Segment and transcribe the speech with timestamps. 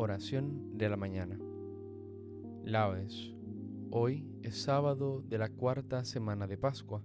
[0.00, 1.40] Oración de la mañana.
[2.62, 3.34] Laudes.
[3.90, 7.02] Hoy es sábado de la cuarta semana de Pascua.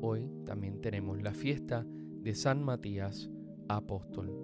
[0.00, 3.30] Hoy también tenemos la fiesta de San Matías,
[3.68, 4.34] apóstol.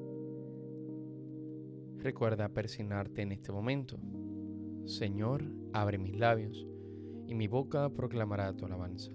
[1.97, 3.99] Recuerda persignarte en este momento.
[4.85, 5.43] Señor,
[5.73, 6.67] abre mis labios
[7.27, 9.13] y mi boca proclamará tu alabanza.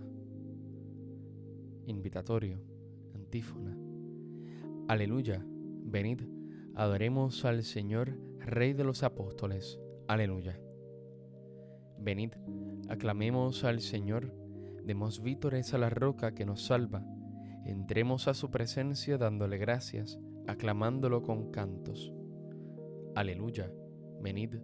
[1.85, 2.59] Invitatorio,
[3.13, 3.77] antífona.
[4.87, 6.23] Aleluya, venid,
[6.73, 9.79] adoremos al Señor Rey de los apóstoles.
[10.07, 10.59] Aleluya.
[11.99, 12.33] Venid,
[12.89, 14.33] aclamemos al Señor,
[14.83, 17.05] demos vítores a la roca que nos salva,
[17.65, 22.11] entremos a su presencia dándole gracias, aclamándolo con cantos.
[23.13, 23.71] Aleluya.
[24.21, 24.55] Venid,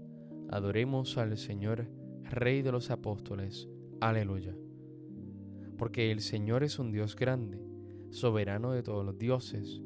[0.49, 1.87] adoremos al Señor,
[2.23, 3.69] Rey de los apóstoles.
[4.01, 4.55] Aleluya.
[5.77, 7.61] Porque el Señor es un Dios grande,
[8.09, 9.81] soberano de todos los dioses,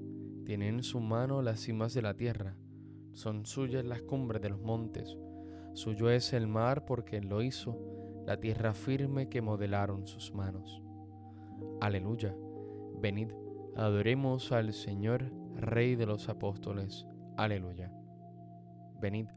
[0.45, 2.55] tiene en su mano las cimas de la tierra
[3.13, 5.17] son suyas las cumbres de los montes,
[5.73, 7.77] suyo es el mar porque él lo hizo,
[8.25, 10.81] la tierra firme que modelaron sus manos.
[11.79, 12.35] Aleluya,
[12.99, 13.31] venid,
[13.75, 17.05] adoremos al Señor, Rey de los apóstoles.
[17.37, 17.91] Aleluya.
[18.99, 19.27] Venid,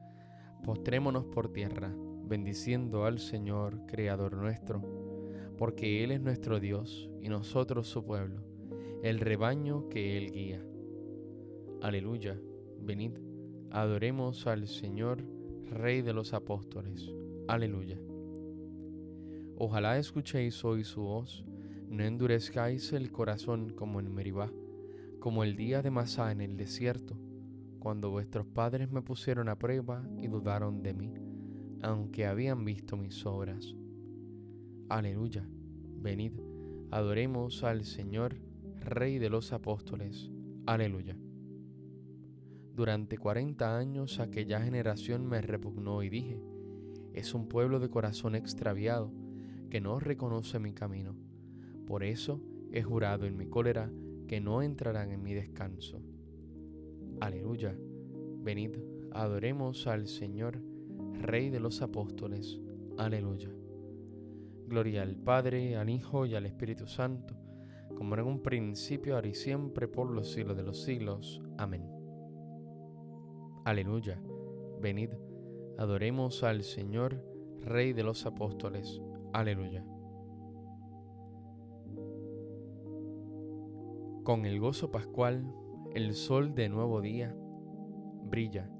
[0.63, 1.93] postrémonos por tierra,
[2.25, 4.83] bendiciendo al Señor, Creador nuestro,
[5.59, 8.43] porque Él es nuestro Dios y nosotros su pueblo,
[9.03, 10.65] el rebaño que Él guía.
[11.83, 12.39] Aleluya,
[12.81, 13.13] venid,
[13.75, 15.25] Adoremos al Señor,
[15.69, 17.11] Rey de los apóstoles.
[17.49, 17.99] Aleluya.
[19.59, 21.45] Ojalá escuchéis hoy su voz,
[21.89, 24.53] no endurezcáis el corazón como en Meribá,
[25.19, 27.17] como el día de Masá en el desierto,
[27.81, 31.13] cuando vuestros padres me pusieron a prueba y dudaron de mí,
[31.83, 33.75] aunque habían visto mis obras.
[34.89, 35.49] Aleluya.
[36.01, 36.35] Venid,
[36.93, 38.37] adoremos al Señor,
[38.79, 40.31] Rey de los apóstoles.
[40.65, 41.17] Aleluya.
[42.75, 46.41] Durante cuarenta años aquella generación me repugnó y dije,
[47.13, 49.13] es un pueblo de corazón extraviado
[49.71, 51.15] que no reconoce mi camino.
[51.87, 52.41] Por eso
[52.73, 53.93] he jurado en mi cólera
[54.27, 56.03] que no entrarán en mi descanso.
[57.21, 57.77] Aleluya.
[58.43, 58.77] Venid,
[59.13, 60.61] adoremos al Señor,
[61.13, 62.61] Rey de los apóstoles.
[62.99, 63.51] Aleluya.
[64.67, 67.37] Gloria al Padre, al Hijo y al Espíritu Santo,
[67.95, 71.41] como en un principio, ahora y siempre, por los siglos de los siglos.
[71.57, 71.94] Amén.
[73.65, 74.21] Aleluya.
[74.83, 75.09] Venid,
[75.79, 77.25] adoremos al Señor,
[77.61, 79.01] Rey de los apóstoles.
[79.33, 79.83] Aleluya.
[84.23, 85.51] Con el gozo pascual,
[85.95, 87.35] el sol de nuevo día
[88.25, 88.71] brilla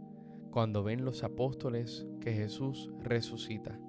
[0.51, 3.81] cuando ven los apóstoles que Jesús resucita.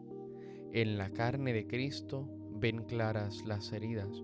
[0.72, 4.23] En la carne de Cristo ven claras las heridas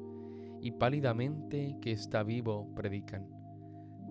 [0.61, 3.27] y pálidamente que está vivo predican.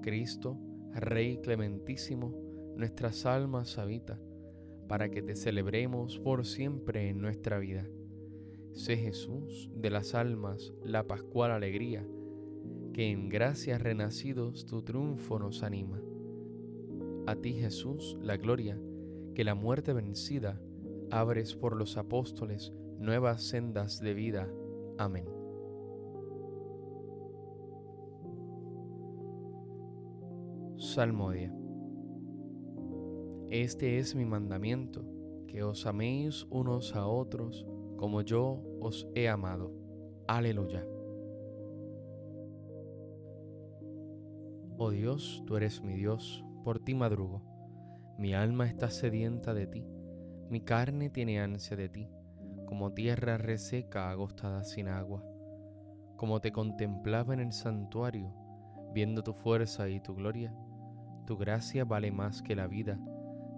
[0.03, 0.59] Cristo,
[0.93, 4.21] Rey clementísimo, nuestras almas habita,
[4.89, 7.87] para que te celebremos por siempre en nuestra vida.
[8.73, 12.07] Sé Jesús de las almas la pascual alegría,
[12.93, 16.01] que en gracias renacidos tu triunfo nos anima.
[17.27, 18.79] A ti Jesús la gloria,
[19.35, 20.61] que la muerte vencida
[21.11, 24.49] abres por los apóstoles nuevas sendas de vida.
[24.99, 25.27] Amén.
[30.77, 31.55] Salmodia.
[33.51, 35.03] Este es mi mandamiento,
[35.49, 37.67] que os améis unos a otros
[37.97, 39.73] como yo os he amado.
[40.29, 40.87] Aleluya.
[44.79, 47.43] Oh Dios, tú eres mi Dios, por ti madrugo.
[48.19, 49.85] Mi alma está sedienta de ti,
[50.49, 52.09] mi carne tiene ansia de ti,
[52.67, 55.25] como tierra reseca agostada sin agua.
[56.17, 58.33] Como te contemplaba en el santuario,
[58.95, 60.55] viendo tu fuerza y tu gloria,
[61.27, 63.01] tu gracia vale más que la vida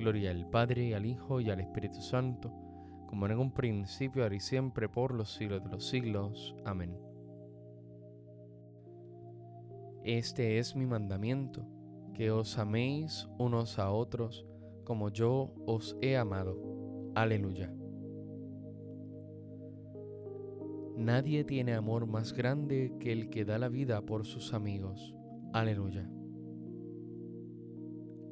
[0.00, 2.50] Gloria al Padre, al Hijo y al Espíritu Santo,
[3.06, 6.56] como en un principio, ahora y siempre, por los siglos de los siglos.
[6.64, 6.96] Amén.
[10.02, 11.66] Este es mi mandamiento,
[12.14, 14.46] que os améis unos a otros
[14.84, 16.56] como yo os he amado.
[17.14, 17.70] Aleluya.
[20.96, 25.14] Nadie tiene amor más grande que el que da la vida por sus amigos.
[25.52, 26.10] Aleluya.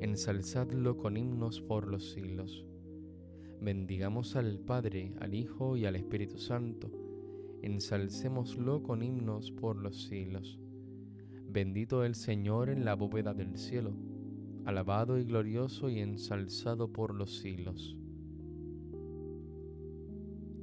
[0.00, 2.66] Ensalzadlo con himnos por los siglos.
[3.62, 6.90] Bendigamos al Padre, al Hijo y al Espíritu Santo.
[7.62, 10.60] Ensalcémoslo con himnos por los siglos.
[11.48, 13.94] Bendito el Señor en la bóveda del cielo,
[14.66, 17.96] alabado y glorioso y ensalzado por los siglos.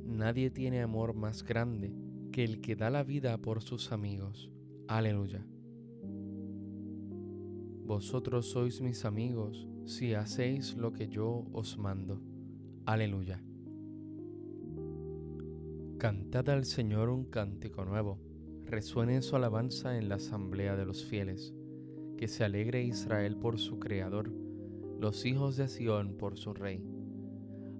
[0.05, 1.91] Nadie tiene amor más grande
[2.31, 4.51] que el que da la vida por sus amigos.
[4.87, 5.43] Aleluya.
[7.85, 12.21] Vosotros sois mis amigos si hacéis lo que yo os mando.
[12.85, 13.43] Aleluya.
[15.97, 18.21] Cantad al Señor un cántico nuevo,
[18.63, 21.53] resuene su alabanza en la asamblea de los fieles,
[22.17, 24.31] que se alegre Israel por su Creador,
[25.01, 26.81] los hijos de Sión por su Rey.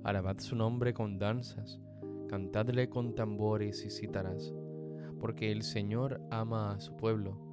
[0.04, 1.80] Alabad su nombre con danzas,
[2.28, 4.54] cantadle con tambores y cítaras,
[5.22, 7.53] porque el Señor ama a su pueblo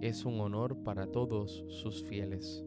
[0.00, 2.64] es un honor para todos sus fieles.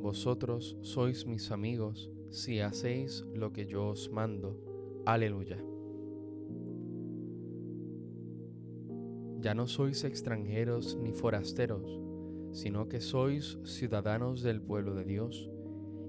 [0.00, 4.58] Vosotros sois mis amigos si hacéis lo que yo os mando.
[5.06, 5.58] Aleluya.
[9.40, 12.00] Ya no sois extranjeros ni forasteros,
[12.52, 15.50] sino que sois ciudadanos del pueblo de Dios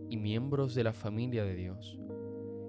[0.10, 2.00] y miembros de la familia de Dios.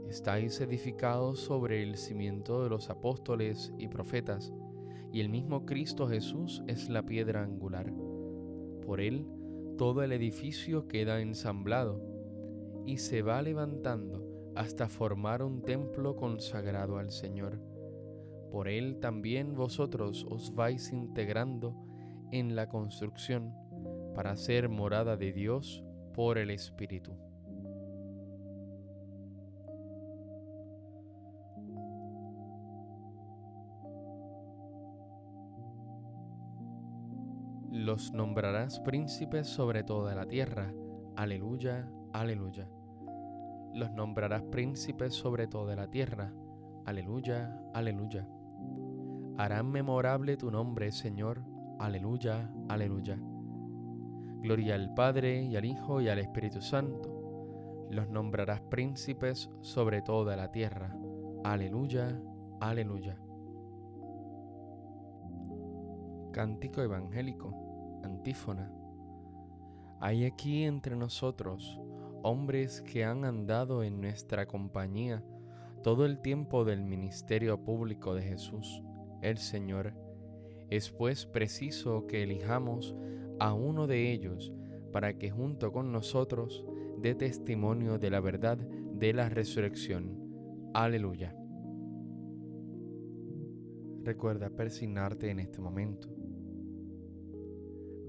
[0.09, 4.53] Estáis edificados sobre el cimiento de los apóstoles y profetas,
[5.15, 7.93] y el mismo Cristo Jesús es la piedra angular.
[8.85, 9.25] Por él
[9.79, 12.03] todo el edificio queda ensamblado
[12.85, 17.61] y se va levantando hasta formar un templo consagrado al Señor.
[18.51, 21.77] Por él también vosotros os vais integrando
[22.33, 23.55] en la construcción
[24.17, 27.13] para ser morada de Dios por el Espíritu.
[37.85, 40.73] Los nombrarás príncipes sobre toda la tierra.
[41.17, 42.67] Aleluya, Aleluya.
[43.75, 46.33] Los nombrarás príncipes sobre toda la tierra.
[46.87, 48.27] Aleluya, aleluya.
[49.37, 51.45] Harán memorable tu nombre, Señor.
[51.79, 53.19] Aleluya, aleluya.
[54.41, 57.87] Gloria al Padre y al Hijo y al Espíritu Santo.
[57.91, 60.97] Los nombrarás príncipes sobre toda la tierra.
[61.45, 62.19] Aleluya,
[62.61, 63.19] aleluya.
[66.33, 67.64] Cántico evangélico,
[68.05, 68.71] antífona.
[70.01, 71.81] Hay aquí entre nosotros
[72.23, 75.23] hombres que han andado en nuestra compañía,
[75.83, 78.83] todo el tiempo del ministerio público de Jesús,
[79.21, 79.93] el Señor,
[80.71, 82.97] es pues preciso que elijamos
[83.39, 84.53] a uno de ellos
[84.93, 86.65] para que junto con nosotros
[86.99, 90.19] dé testimonio de la verdad de la resurrección.
[90.73, 91.37] Aleluya.
[94.03, 96.09] Recuerda persignarte en este momento.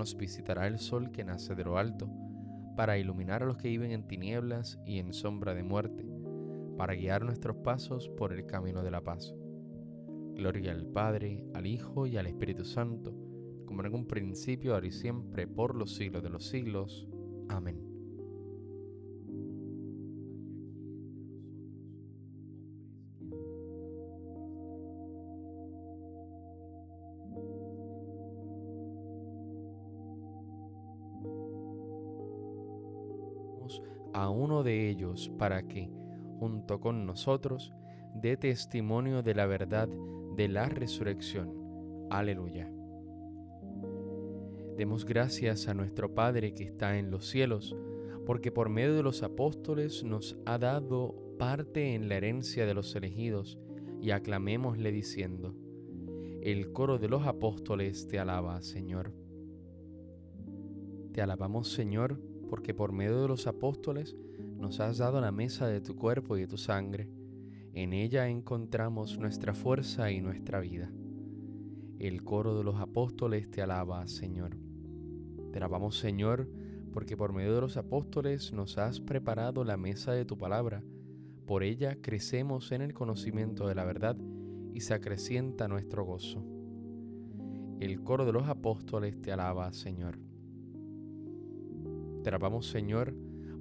[0.00, 2.08] nos visitará el sol que nace de lo alto,
[2.74, 6.06] para iluminar a los que viven en tinieblas y en sombra de muerte,
[6.78, 9.34] para guiar nuestros pasos por el camino de la paz.
[10.34, 13.14] Gloria al Padre, al Hijo y al Espíritu Santo,
[13.66, 17.06] como en un principio, ahora y siempre, por los siglos de los siglos.
[17.50, 17.89] Amén.
[34.50, 35.88] Uno de ellos para que,
[36.40, 37.72] junto con nosotros,
[38.16, 39.88] dé testimonio de la verdad
[40.36, 42.08] de la resurrección.
[42.10, 42.68] Aleluya.
[44.76, 47.76] Demos gracias a nuestro Padre que está en los cielos,
[48.26, 52.96] porque por medio de los apóstoles nos ha dado parte en la herencia de los
[52.96, 53.56] elegidos,
[54.02, 55.54] y aclamémosle diciendo,
[56.42, 59.12] el coro de los apóstoles te alaba, Señor.
[61.12, 64.16] Te alabamos, Señor, porque por medio de los apóstoles
[64.60, 67.08] nos has dado la mesa de tu cuerpo y de tu sangre.
[67.72, 70.92] En ella encontramos nuestra fuerza y nuestra vida.
[71.98, 74.56] El coro de los apóstoles te alaba, Señor.
[75.50, 76.48] Te alabamos, Señor,
[76.92, 80.84] porque por medio de los apóstoles nos has preparado la mesa de tu palabra.
[81.46, 84.16] Por ella crecemos en el conocimiento de la verdad
[84.74, 86.44] y se acrecienta nuestro gozo.
[87.80, 90.18] El coro de los apóstoles te alaba, Señor.
[92.22, 93.14] Te alabamos, Señor,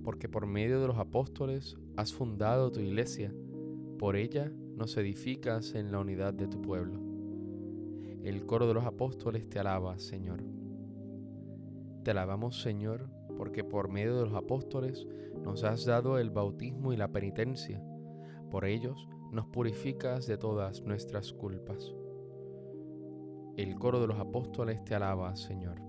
[0.10, 3.32] porque por medio de los apóstoles has fundado tu iglesia.
[4.00, 7.00] Por ella nos edificas en la unidad de tu pueblo.
[8.24, 10.42] El coro de los apóstoles te alaba, Señor.
[12.04, 15.06] Te alabamos, Señor, porque por medio de los apóstoles
[15.44, 17.80] nos has dado el bautismo y la penitencia.
[18.50, 21.94] Por ellos nos purificas de todas nuestras culpas.
[23.58, 25.89] El coro de los apóstoles te alaba, Señor.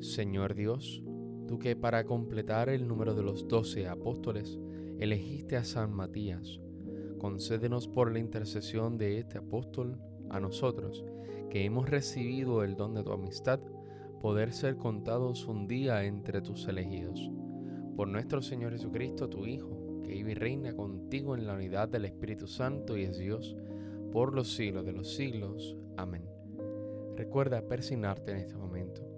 [0.00, 1.02] Señor Dios,
[1.48, 4.58] tú que para completar el número de los doce apóstoles
[5.00, 6.60] elegiste a San Matías,
[7.18, 10.00] concédenos por la intercesión de este apóstol
[10.30, 11.04] a nosotros,
[11.50, 13.58] que hemos recibido el don de tu amistad,
[14.20, 17.30] poder ser contados un día entre tus elegidos.
[17.96, 22.04] Por nuestro Señor Jesucristo, tu Hijo, que vive y reina contigo en la unidad del
[22.04, 23.56] Espíritu Santo y es Dios,
[24.12, 25.76] por los siglos de los siglos.
[25.96, 26.24] Amén.
[27.16, 29.17] Recuerda persignarte en este momento.